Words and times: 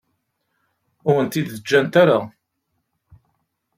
Ur 1.07 1.11
awen-t-id-ǧǧant 1.13 1.93
ara. 2.01 2.19